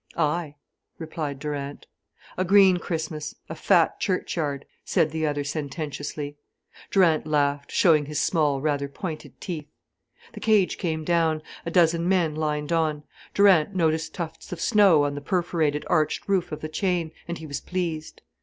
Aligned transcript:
"Ay," 0.17 0.55
replied 0.97 1.37
Durant. 1.37 1.85
"A 2.35 2.43
green 2.43 2.77
Christmas, 2.77 3.35
a 3.49 3.53
fat 3.53 3.99
churchyard," 3.99 4.65
said 4.83 5.11
the 5.11 5.27
other 5.27 5.43
sententiously. 5.43 6.37
Durant 6.89 7.27
laughed, 7.27 7.71
showing 7.71 8.07
his 8.07 8.19
small, 8.19 8.61
rather 8.61 8.87
pointed 8.87 9.39
teeth. 9.39 9.67
The 10.33 10.39
cage 10.39 10.79
came 10.79 11.03
down, 11.03 11.43
a 11.67 11.69
dozen 11.69 12.09
men 12.09 12.33
lined 12.33 12.71
on. 12.71 13.03
Durant 13.35 13.75
noticed 13.75 14.15
tufts 14.15 14.51
of 14.51 14.59
snow 14.59 15.03
on 15.03 15.13
the 15.13 15.21
perforated, 15.21 15.83
arched 15.87 16.27
roof 16.27 16.51
of 16.51 16.61
the 16.61 16.67
chain, 16.69 17.11
and 17.27 17.37
he 17.37 17.45
was 17.45 17.61
pleased. 17.61 18.23